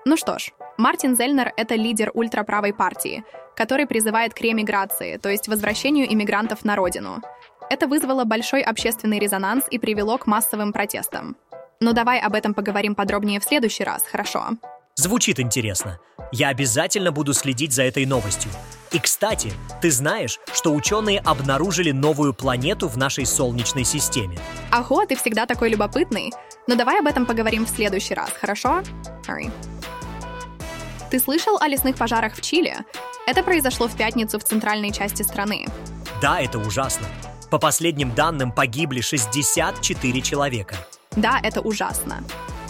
Ну 0.07 0.19
что 0.19 0.39
ж, 0.39 0.53
Мартин 0.77 1.17
Зельнер— 1.17 1.53
это 1.57 1.77
лидер 1.77 2.11
ультраправой 2.13 2.75
партии, 2.75 3.25
который 3.57 3.87
призывает 3.87 4.35
к 4.35 4.41
ремиграции, 4.43 5.17
то 5.17 5.31
есть 5.31 5.49
возвращению 5.49 6.13
иммигрантов 6.13 6.63
на 6.63 6.77
родину. 6.77 7.23
Это 7.71 7.87
вызвало 7.87 8.25
большой 8.25 8.61
общественный 8.61 9.19
резонанс 9.19 9.65
и 9.71 9.79
привело 9.79 10.19
к 10.19 10.27
массовым 10.27 10.75
протестам. 10.75 11.37
Но 11.81 11.93
давай 11.93 12.21
об 12.21 12.35
этом 12.35 12.53
поговорим 12.53 12.95
подробнее 12.95 13.41
в 13.41 13.45
следующий 13.45 13.85
раз, 13.85 14.03
хорошо? 14.03 14.51
Звучит 14.97 15.41
интересно. 15.41 15.99
Я 16.33 16.49
обязательно 16.49 17.11
буду 17.11 17.33
следить 17.33 17.73
за 17.73 17.85
этой 17.85 18.05
новостью. 18.05 18.51
И, 18.93 18.99
кстати, 18.99 19.53
ты 19.81 19.91
знаешь, 19.91 20.39
что 20.53 20.73
ученые 20.75 21.21
обнаружили 21.21 21.91
новую 21.93 22.35
планету 22.35 22.89
в 22.89 22.97
нашей 22.97 23.25
Солнечной 23.25 23.85
системе? 23.85 24.39
Ого, 24.73 25.05
ты 25.07 25.17
всегда 25.17 25.47
такой 25.47 25.71
любопытный. 25.71 26.33
Но 26.67 26.77
давай 26.77 27.01
об 27.01 27.07
этом 27.07 27.27
поговорим 27.27 27.65
в 27.65 27.71
следующий 27.71 28.15
раз, 28.15 28.31
хорошо? 28.33 28.83
Sorry. 29.27 29.51
Ты 31.15 31.21
слышал 31.21 31.57
о 31.61 31.69
лесных 31.69 31.95
пожарах 31.95 32.35
в 32.35 32.41
Чили? 32.41 32.75
Это 33.29 33.45
произошло 33.45 33.87
в 33.87 33.97
пятницу 33.97 34.37
в 34.41 34.43
центральной 34.43 34.91
части 34.91 35.23
страны. 35.23 35.65
Да, 36.21 36.41
это 36.41 36.59
ужасно. 36.59 37.07
По 37.53 37.61
последним 37.61 38.13
данным, 38.13 38.51
погибли 38.51 39.01
64 39.01 40.21
человека. 40.23 40.75
Да, 41.15 41.39
это 41.41 41.61
ужасно. 41.61 42.25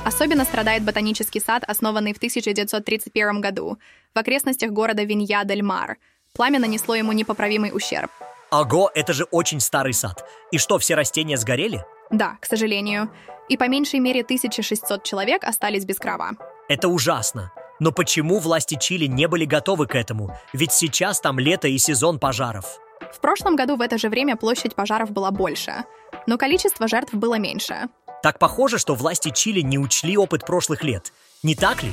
Особенно 0.05 0.45
страдает 0.45 0.85
ботанический 0.85 1.41
сад, 1.41 1.65
основанный 1.67 2.13
в 2.13 2.19
1931 2.19 3.41
году 3.41 3.79
в 4.15 4.19
окрестностях 4.19 4.73
города 4.73 5.05
Винья-дель-Мар. 5.05 5.97
Пламя 6.35 6.59
нанесло 6.59 6.95
ему 6.95 7.13
непоправимый 7.13 7.75
ущерб. 7.75 8.11
Ого, 8.51 8.91
это 8.95 9.15
же 9.15 9.25
очень 9.31 9.61
старый 9.61 9.95
сад. 9.95 10.23
И 10.53 10.59
что, 10.59 10.79
все 10.79 10.97
растения 10.97 11.39
сгорели? 11.39 11.83
Да, 12.11 12.37
к 12.43 12.45
сожалению. 12.45 13.11
И 13.49 13.57
по 13.57 13.69
меньшей 13.69 14.01
мере 14.01 14.21
1600 14.21 15.03
человек 15.03 15.45
остались 15.45 15.87
без 15.87 15.97
крова. 15.97 16.33
Это 16.69 16.89
ужасно. 16.89 17.51
Но 17.81 17.93
почему 17.93 18.39
власти 18.39 18.79
Чили 18.81 19.07
не 19.07 19.27
были 19.27 19.45
готовы 19.45 19.87
к 19.87 19.95
этому? 19.95 20.37
Ведь 20.53 20.73
сейчас 20.73 21.21
там 21.21 21.39
лето 21.39 21.69
и 21.69 21.79
сезон 21.79 22.19
пожаров. 22.19 22.79
В 23.13 23.21
прошлом 23.21 23.57
году 23.57 23.77
в 23.77 23.81
это 23.81 23.99
же 23.99 24.09
время 24.09 24.37
площадь 24.37 24.75
пожаров 24.75 25.11
была 25.11 25.31
больше, 25.31 25.85
но 26.27 26.39
количество 26.39 26.89
жертв 26.89 27.15
было 27.15 27.39
меньше. 27.39 27.89
Так 28.23 28.39
похоже, 28.39 28.79
что 28.79 28.95
власти 28.95 29.31
Чили 29.31 29.61
не 29.61 29.79
учли 29.79 30.17
опыт 30.17 30.47
прошлых 30.47 30.83
лет. 30.83 31.13
Не 31.43 31.55
так 31.55 31.83
ли? 31.83 31.93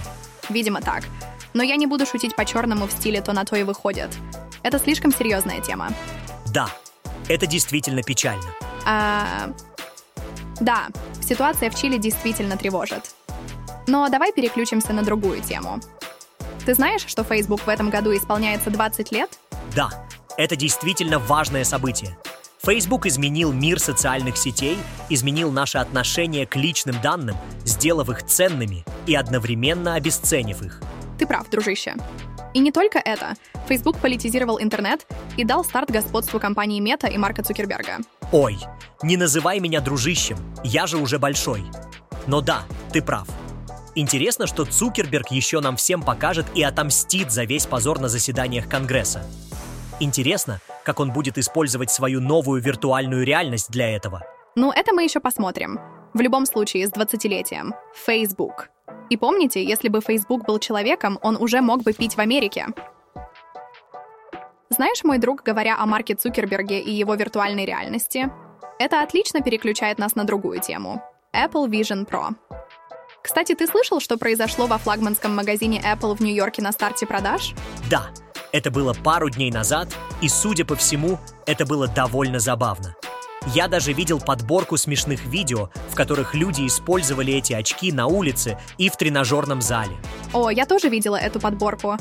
Видимо, 0.50 0.82
так. 0.82 1.04
Но 1.54 1.64
я 1.64 1.76
не 1.76 1.88
буду 1.88 2.06
шутить 2.06 2.36
по-черному 2.36 2.88
в 2.88 2.92
стиле 2.92 3.22
«то 3.22 3.34
на 3.34 3.44
то 3.44 3.56
и 3.56 3.64
выходит». 3.64 4.10
Это 4.64 4.80
слишком 4.80 5.12
серьезная 5.12 5.60
тема. 5.60 5.90
Да, 6.54 6.70
это 7.28 7.48
действительно 7.48 8.04
печально. 8.04 8.46
А... 8.86 9.50
Да, 10.62 10.88
ситуация 11.22 11.70
в 11.70 11.76
Чили 11.76 11.98
действительно 11.98 12.56
тревожит. 12.56 13.16
Но 13.88 14.08
давай 14.10 14.32
переключимся 14.32 14.94
на 14.94 15.04
другую 15.04 15.42
тему. 15.42 15.80
Ты 16.66 16.74
знаешь, 16.74 17.06
что 17.06 17.24
Facebook 17.24 17.62
в 17.62 17.70
этом 17.70 17.90
году 17.90 18.16
исполняется 18.16 18.70
20 18.70 19.12
лет? 19.12 19.30
Да, 19.76 19.90
это 20.38 20.56
действительно 20.56 21.20
важное 21.20 21.64
событие. 21.64 22.18
Facebook 22.64 23.08
изменил 23.08 23.52
мир 23.52 23.80
социальных 23.80 24.38
сетей, 24.38 24.78
изменил 25.10 25.52
наше 25.52 25.80
отношение 25.80 26.46
к 26.46 26.56
личным 26.56 27.02
данным, 27.02 27.36
сделав 27.66 28.10
их 28.10 28.24
ценными 28.24 28.86
и 29.08 29.16
одновременно 29.16 29.96
обесценив 29.96 30.62
их. 30.62 30.80
Ты 31.18 31.26
прав, 31.26 31.50
дружище. 31.50 31.96
И 32.54 32.60
не 32.60 32.72
только 32.72 33.00
это. 33.00 33.34
Facebook 33.68 33.98
политизировал 33.98 34.62
интернет 34.62 35.08
и 35.38 35.44
дал 35.44 35.64
старт 35.64 35.90
господству 35.90 36.40
компании 36.40 36.80
Мета 36.80 37.08
и 37.08 37.18
Марка 37.18 37.44
Цукерберга. 37.44 38.00
Ой, 38.32 38.60
не 39.02 39.18
называй 39.18 39.60
меня 39.60 39.82
дружищем, 39.82 40.38
я 40.64 40.86
же 40.86 40.98
уже 40.98 41.18
большой. 41.18 41.64
Но 42.28 42.42
да, 42.42 42.64
ты 42.92 43.02
прав. 43.02 43.28
Интересно, 43.94 44.48
что 44.48 44.64
Цукерберг 44.64 45.32
еще 45.32 45.60
нам 45.60 45.76
всем 45.76 46.02
покажет 46.02 46.46
и 46.56 46.64
отомстит 46.64 47.32
за 47.32 47.44
весь 47.44 47.66
позор 47.66 48.00
на 48.00 48.08
заседаниях 48.08 48.70
Конгресса. 48.70 49.24
Интересно, 50.00 50.62
как 50.86 51.00
он 51.00 51.12
будет 51.12 51.38
использовать 51.38 51.92
свою 51.92 52.22
новую 52.22 52.62
виртуальную 52.62 53.26
реальность 53.26 53.70
для 53.70 53.94
этого. 53.94 54.24
Ну, 54.56 54.72
это 54.72 54.94
мы 54.94 55.04
еще 55.04 55.20
посмотрим. 55.20 55.80
В 56.14 56.22
любом 56.22 56.46
случае, 56.46 56.88
с 56.88 56.92
20-летием. 56.92 57.74
Facebook. 57.94 58.70
И 59.10 59.18
помните, 59.18 59.64
если 59.64 59.90
бы 59.90 60.00
Facebook 60.02 60.46
был 60.46 60.58
человеком, 60.60 61.20
он 61.22 61.36
уже 61.36 61.62
мог 61.62 61.84
бы 61.84 61.92
пить 61.92 62.16
в 62.16 62.20
Америке. 62.20 62.68
Знаешь, 64.70 65.04
мой 65.04 65.18
друг, 65.18 65.44
говоря 65.44 65.78
о 65.78 65.86
Марке 65.86 66.16
Цукерберге 66.16 66.80
и 66.80 66.92
его 66.92 67.16
виртуальной 67.16 67.66
реальности, 67.66 68.32
это 68.80 69.02
отлично 69.04 69.42
переключает 69.42 70.00
нас 70.00 70.16
на 70.16 70.24
другую 70.24 70.62
тему. 70.62 71.02
Apple 71.34 71.68
Vision 71.68 72.08
Pro. 72.08 72.36
Кстати, 73.24 73.54
ты 73.54 73.68
слышал, 73.68 74.00
что 74.00 74.18
произошло 74.18 74.68
во 74.68 74.78
флагманском 74.78 75.36
магазине 75.36 75.82
Apple 75.82 76.16
в 76.16 76.22
Нью-Йорке 76.22 76.62
на 76.62 76.72
старте 76.72 77.06
продаж? 77.06 77.54
Да, 77.90 78.10
это 78.52 78.72
было 78.72 78.94
пару 78.94 79.30
дней 79.30 79.52
назад, 79.52 79.90
и, 80.22 80.28
судя 80.28 80.66
по 80.66 80.76
всему, 80.76 81.20
это 81.46 81.66
было 81.66 81.88
довольно 81.88 82.40
забавно. 82.40 82.96
Я 83.48 83.68
даже 83.68 83.92
видел 83.92 84.20
подборку 84.20 84.78
смешных 84.78 85.26
видео, 85.26 85.70
в 85.90 85.96
которых 85.96 86.36
люди 86.36 86.68
использовали 86.68 87.34
эти 87.34 87.54
очки 87.54 87.92
на 87.92 88.06
улице 88.06 88.58
и 88.78 88.88
в 88.88 88.96
тренажерном 88.98 89.62
зале. 89.62 89.92
О, 90.32 90.50
я 90.50 90.66
тоже 90.66 90.90
видела 90.90 91.16
эту 91.16 91.40
подборку. 91.40 91.98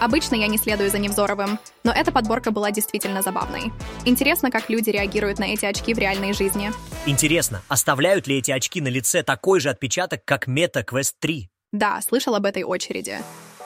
Обычно 0.00 0.36
я 0.36 0.46
не 0.46 0.56
следую 0.56 0.90
за 0.90 0.98
Невзоровым, 0.98 1.58
но 1.82 1.92
эта 1.92 2.12
подборка 2.12 2.52
была 2.52 2.70
действительно 2.70 3.22
забавной. 3.22 3.72
Интересно, 4.04 4.50
как 4.50 4.70
люди 4.70 4.90
реагируют 4.90 5.38
на 5.38 5.44
эти 5.44 5.66
очки 5.66 5.94
в 5.94 5.98
реальной 5.98 6.32
жизни. 6.32 6.72
Интересно, 7.06 7.62
оставляют 7.68 8.26
ли 8.26 8.38
эти 8.38 8.52
очки 8.52 8.80
на 8.80 8.88
лице 8.88 9.22
такой 9.22 9.60
же 9.60 9.70
отпечаток, 9.70 10.24
как 10.24 10.48
Meta 10.48 10.84
Quest 10.84 11.14
3? 11.20 11.50
Да, 11.72 12.00
слышал 12.02 12.34
об 12.36 12.46
этой 12.46 12.62
очереди. 12.62 13.18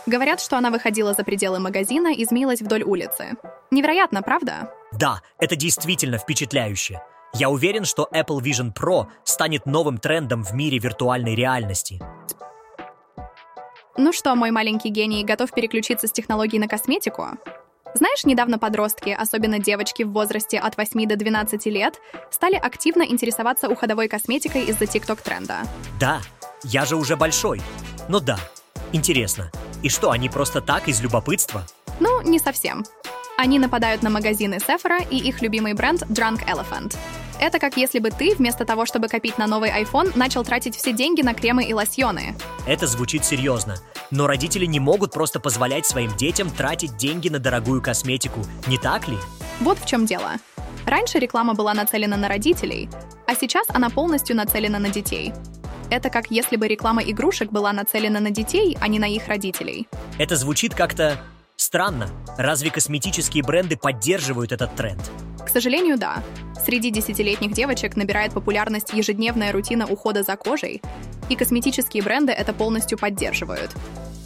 Говорят, 0.07 0.41
что 0.41 0.57
она 0.57 0.71
выходила 0.71 1.13
за 1.13 1.25
пределы 1.25 1.59
магазина 1.59 2.15
и 2.15 2.25
змеилась 2.25 2.63
вдоль 2.63 2.83
улицы. 2.83 3.37
Невероятно, 3.71 4.23
правда? 4.23 4.73
Да, 4.93 5.21
это 5.39 5.57
действительно 5.57 6.17
впечатляюще. 6.17 7.01
Я 7.35 7.51
уверен, 7.51 7.85
что 7.85 8.09
Apple 8.13 8.41
Vision 8.41 8.73
Pro 8.75 9.07
станет 9.25 9.67
новым 9.67 9.99
трендом 9.99 10.43
в 10.43 10.53
мире 10.55 10.79
виртуальной 10.79 11.35
реальности. 11.35 12.01
Ну 13.97 14.13
что, 14.13 14.35
мой 14.35 14.51
маленький 14.51 14.91
гений, 14.91 15.25
готов 15.25 15.53
переключиться 15.53 16.07
с 16.07 16.13
технологий 16.13 16.59
на 16.59 16.69
косметику? 16.69 17.31
Знаешь, 17.95 18.25
недавно 18.25 18.59
подростки, 18.59 19.11
особенно 19.11 19.59
девочки 19.59 20.03
в 20.03 20.13
возрасте 20.13 20.59
от 20.59 20.77
8 20.77 21.07
до 21.09 21.17
12 21.17 21.67
лет, 21.67 22.01
стали 22.31 22.55
активно 22.55 23.03
интересоваться 23.03 23.69
уходовой 23.69 24.09
косметикой 24.09 24.65
из-за 24.65 24.85
TikTok-тренда. 24.85 25.63
Да, 25.99 26.21
я 26.65 26.85
же 26.85 26.97
уже 26.97 27.17
большой. 27.17 27.61
Ну 28.09 28.21
да, 28.21 28.39
интересно. 28.93 29.51
И 29.83 29.89
что, 29.89 30.11
они 30.11 30.29
просто 30.29 30.61
так, 30.61 30.89
из 30.89 31.01
любопытства? 31.01 31.65
Ну, 31.99 32.23
не 32.23 32.39
совсем. 32.39 32.85
Они 33.37 33.59
нападают 33.59 34.03
на 34.03 34.11
магазины 34.11 34.57
Sephora 34.57 35.07
и 35.09 35.17
их 35.17 35.43
любимый 35.43 35.75
бренд 35.75 36.03
Drunk 36.03 36.45
Elephant. 36.47 36.97
Это 37.41 37.59
как 37.61 37.77
если 37.77 38.01
бы 38.01 38.11
ты, 38.11 38.35
вместо 38.35 38.65
того, 38.65 38.85
чтобы 38.85 39.09
копить 39.09 39.39
на 39.39 39.47
новый 39.47 39.71
iPhone, 39.71 40.17
начал 40.17 40.45
тратить 40.45 40.77
все 40.77 40.93
деньги 40.93 41.23
на 41.23 41.35
кремы 41.35 41.65
и 41.65 41.73
лосьоны. 41.73 42.35
Это 42.67 42.87
звучит 42.87 43.25
серьезно. 43.25 43.77
Но 44.11 44.27
родители 44.27 44.67
не 44.67 44.81
могут 44.81 45.13
просто 45.13 45.39
позволять 45.39 45.87
своим 45.87 46.15
детям 46.17 46.51
тратить 46.51 46.97
деньги 46.97 47.29
на 47.29 47.39
дорогую 47.39 47.81
косметику, 47.81 48.41
не 48.67 48.77
так 48.79 49.07
ли? 49.09 49.17
Вот 49.61 49.79
в 49.79 49.87
чем 49.87 50.05
дело. 50.07 50.33
Раньше 50.85 51.19
реклама 51.19 51.55
была 51.55 51.75
нацелена 51.75 52.17
на 52.17 52.29
родителей, 52.29 52.89
а 53.27 53.35
сейчас 53.35 53.67
она 53.69 53.91
полностью 53.91 54.35
нацелена 54.35 54.79
на 54.79 54.89
детей. 54.89 55.33
Это 55.91 56.11
как 56.11 56.31
если 56.31 56.57
бы 56.57 56.67
реклама 56.67 57.03
игрушек 57.03 57.51
была 57.51 57.73
нацелена 57.73 58.21
на 58.21 58.31
детей, 58.31 58.77
а 58.81 58.89
не 58.89 58.99
на 58.99 59.07
их 59.07 59.29
родителей. 59.29 59.87
Это 60.19 60.37
звучит 60.37 60.75
как-то 60.75 61.19
странно. 61.57 62.09
Разве 62.37 62.71
косметические 62.71 63.43
бренды 63.43 63.77
поддерживают 63.77 64.53
этот 64.53 64.75
тренд? 64.75 65.01
К 65.49 65.51
сожалению, 65.51 65.97
да. 65.97 66.23
Среди 66.63 66.91
десятилетних 66.91 67.53
девочек 67.53 67.97
набирает 67.97 68.35
популярность 68.35 68.93
ежедневная 68.93 69.51
рутина 69.51 69.87
ухода 69.87 70.23
за 70.23 70.37
кожей, 70.37 70.83
и 71.31 71.37
косметические 71.37 72.03
бренды 72.03 72.33
это 72.33 72.53
полностью 72.53 72.99
поддерживают. 72.99 73.71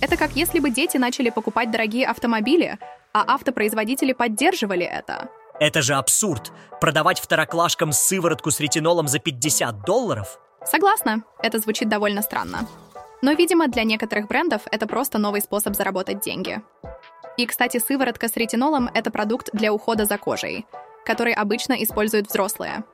Это 0.00 0.16
как 0.16 0.32
если 0.34 0.58
бы 0.58 0.70
дети 0.70 0.96
начали 0.96 1.30
покупать 1.30 1.70
дорогие 1.70 2.08
автомобили, 2.08 2.76
а 3.14 3.34
автопроизводители 3.34 4.14
поддерживали 4.14 4.84
это. 4.84 5.28
Это 5.60 5.80
же 5.80 5.94
абсурд. 5.94 6.50
Продавать 6.80 7.20
второклашкам 7.20 7.92
сыворотку 7.92 8.50
с 8.50 8.58
ретинолом 8.58 9.06
за 9.06 9.20
50 9.20 9.84
долларов? 9.84 10.40
Согласна, 10.64 11.22
это 11.40 11.60
звучит 11.60 11.88
довольно 11.88 12.22
странно. 12.22 12.66
Но, 13.22 13.30
видимо, 13.30 13.68
для 13.68 13.84
некоторых 13.84 14.26
брендов 14.26 14.62
это 14.72 14.88
просто 14.88 15.18
новый 15.18 15.40
способ 15.40 15.76
заработать 15.76 16.18
деньги. 16.18 16.60
И, 17.36 17.46
кстати, 17.46 17.78
сыворотка 17.78 18.26
с 18.26 18.36
ретинолом— 18.36 18.90
это 18.94 19.12
продукт 19.12 19.50
для 19.52 19.72
ухода 19.72 20.04
за 20.04 20.18
кожей— 20.18 20.66
который 21.04 21.32
обычно 21.32 21.74
используют 21.82 22.28
взрослые. 22.28 22.84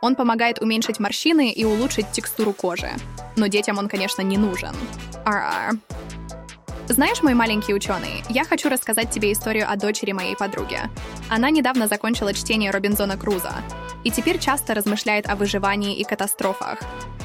Он 0.00 0.16
помогает 0.16 0.60
уменьшить 0.60 0.98
морщины 0.98 1.50
и 1.50 1.64
улучшить 1.64 2.10
текстуру 2.10 2.52
кожи. 2.52 2.90
Но 3.36 3.46
детям 3.46 3.78
он, 3.78 3.88
конечно, 3.88 4.22
не 4.22 4.36
нужен. 4.36 4.74
RR. 5.24 5.78
Знаешь, 6.88 7.22
мой 7.22 7.34
маленький 7.34 7.72
ученый, 7.72 8.24
я 8.28 8.44
хочу 8.44 8.68
рассказать 8.68 9.10
тебе 9.10 9.32
историю 9.32 9.70
о 9.70 9.76
дочери 9.76 10.12
моей 10.12 10.36
подруги. 10.36 10.80
Она 11.30 11.50
недавно 11.50 11.86
закончила 11.86 12.34
чтение 12.34 12.70
Робинзона 12.70 13.16
Круза 13.16 13.54
и 14.04 14.10
теперь 14.10 14.38
часто 14.38 14.74
размышляет 14.74 15.28
о 15.28 15.36
выживании 15.36 15.96
и 15.96 16.04
катастрофах. 16.04 16.80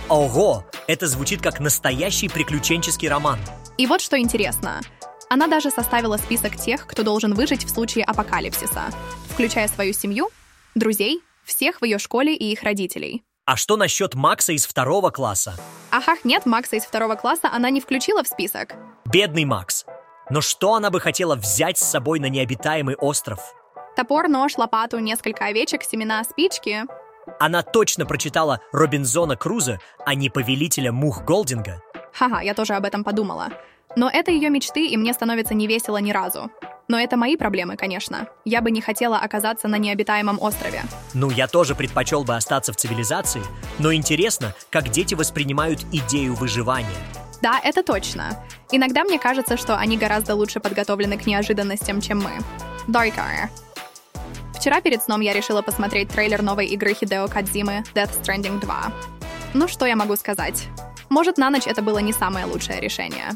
Ого, 0.10 0.64
это 0.88 1.08
звучит 1.08 1.42
как 1.42 1.60
настоящий 1.60 2.30
приключенческий 2.30 3.10
роман. 3.10 3.40
И 3.78 3.88
вот 3.88 4.02
что 4.02 4.18
интересно. 4.18 4.80
Она 5.30 5.48
даже 5.48 5.72
составила 5.72 6.18
список 6.18 6.56
тех, 6.56 6.88
кто 6.88 7.04
должен 7.04 7.34
выжить 7.34 7.66
в 7.66 7.70
случае 7.70 8.06
апокалипсиса, 8.06 8.86
включая 9.30 9.68
свою 9.68 9.94
семью, 9.94 10.30
друзей, 10.74 11.22
всех 11.44 11.82
в 11.82 11.86
ее 11.86 11.98
школе 11.98 12.36
и 12.36 12.52
их 12.52 12.64
родителей. 12.64 13.24
А 13.46 13.56
что 13.56 13.78
насчет 13.78 14.16
Макса 14.16 14.54
из 14.54 14.66
второго 14.66 15.10
класса? 15.10 15.56
Ах, 15.92 16.24
нет, 16.24 16.46
Макса 16.46 16.76
из 16.78 16.84
второго 16.84 17.16
класса 17.16 17.50
она 17.52 17.70
не 17.70 17.82
включила 17.82 18.24
в 18.24 18.28
список. 18.28 18.76
Бедный 19.06 19.46
Макс. 19.46 19.86
Но 20.30 20.42
что 20.42 20.74
она 20.74 20.90
бы 20.90 21.00
хотела 21.00 21.36
взять 21.36 21.78
с 21.78 21.90
собой 21.90 22.20
на 22.20 22.28
необитаемый 22.28 22.96
остров? 22.96 23.40
Топор, 23.96 24.28
нож, 24.28 24.58
лопату, 24.58 25.00
несколько 25.00 25.46
овечек, 25.46 25.84
семена, 25.84 26.24
спички. 26.24 26.84
Она 27.40 27.64
точно 27.64 28.06
прочитала 28.06 28.60
Робинзона 28.72 29.36
Круза, 29.36 29.80
а 30.06 30.14
не 30.14 30.30
Повелителя 30.30 30.92
Мух 30.92 31.24
Голдинга. 31.24 31.82
Ха-ха, 32.14 32.42
я 32.42 32.54
тоже 32.54 32.74
об 32.74 32.86
этом 32.86 33.04
подумала. 33.04 33.50
Но 33.98 34.12
это 34.12 34.30
ее 34.30 34.52
мечты, 34.52 34.86
и 34.86 34.96
мне 34.96 35.12
становится 35.12 35.56
не 35.56 35.66
весело 35.66 35.98
ни 35.98 36.12
разу. 36.12 36.52
Но 36.88 37.00
это 37.00 37.18
мои 37.18 37.36
проблемы, 37.36 37.78
конечно. 37.78 38.28
Я 38.46 38.62
бы 38.62 38.70
не 38.70 38.80
хотела 38.80 39.18
оказаться 39.18 39.68
на 39.68 39.80
необитаемом 39.80 40.40
острове. 40.40 40.84
Ну, 41.16 41.32
я 41.32 41.48
тоже 41.48 41.74
предпочел 41.74 42.24
бы 42.24 42.36
остаться 42.36 42.72
в 42.72 42.76
цивилизации, 42.76 43.42
но 43.80 43.92
интересно, 43.92 44.54
как 44.70 44.90
дети 44.90 45.16
воспринимают 45.16 45.82
идею 45.92 46.36
выживания. 46.36 46.86
Да, 47.42 47.60
это 47.64 47.82
точно. 47.82 48.38
Иногда 48.72 49.04
мне 49.04 49.18
кажется, 49.18 49.58
что 49.58 49.76
они 49.76 49.98
гораздо 49.98 50.36
лучше 50.36 50.60
подготовлены 50.60 51.18
к 51.18 51.26
неожиданностям, 51.26 52.00
чем 52.00 52.20
мы. 52.20 52.34
Darker. 52.88 53.50
Вчера 54.54 54.80
перед 54.80 55.02
сном 55.02 55.22
я 55.22 55.34
решила 55.34 55.64
посмотреть 55.64 56.10
трейлер 56.10 56.44
новой 56.44 56.68
игры 56.68 56.94
Хидео 56.94 57.28
Кадзимы 57.28 57.84
Death 57.96 58.22
Stranding 58.22 58.60
2. 58.60 58.94
Ну, 59.56 59.68
что 59.68 59.88
я 59.88 59.96
могу 59.96 60.16
сказать? 60.18 60.68
Может, 61.10 61.40
на 61.40 61.50
ночь 61.50 61.66
это 61.66 61.82
было 61.82 61.98
не 61.98 62.14
самое 62.14 62.46
лучшее 62.46 62.80
решение. 62.80 63.32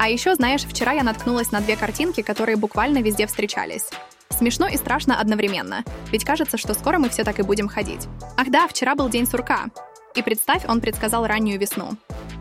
А 0.00 0.08
еще, 0.08 0.34
знаешь, 0.34 0.62
вчера 0.62 0.92
я 0.92 1.02
наткнулась 1.02 1.52
на 1.52 1.60
две 1.60 1.76
картинки, 1.76 2.22
которые 2.22 2.56
буквально 2.56 3.02
везде 3.02 3.26
встречались. 3.26 3.90
Смешно 4.30 4.66
и 4.66 4.78
страшно 4.78 5.20
одновременно, 5.20 5.84
ведь 6.10 6.24
кажется, 6.24 6.56
что 6.56 6.72
скоро 6.72 6.98
мы 6.98 7.10
все 7.10 7.22
так 7.22 7.38
и 7.38 7.42
будем 7.42 7.68
ходить. 7.68 8.08
Ах 8.38 8.48
да, 8.48 8.66
вчера 8.66 8.94
был 8.94 9.10
день 9.10 9.26
сурка. 9.26 9.66
И 10.14 10.22
представь, 10.22 10.64
он 10.66 10.80
предсказал 10.80 11.26
раннюю 11.26 11.60
весну. 11.60 11.98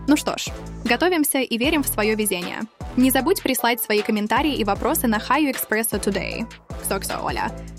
Ну 0.08 0.16
что 0.16 0.38
ж, 0.38 0.46
готовимся 0.86 1.40
и 1.40 1.58
верим 1.58 1.84
в 1.84 1.90
свое 1.90 2.16
везение. 2.16 2.62
Не 2.96 3.12
забудь 3.12 3.44
прислать 3.44 3.82
свои 3.82 4.02
комментарии 4.04 4.56
и 4.56 4.64
вопросы 4.64 5.08
на 5.08 5.18
How 5.18 5.42
You 5.42 5.54
Express 5.54 6.00
Today. 6.00 6.48
Ксоксо, 6.82 7.20
Оля. 7.22 7.52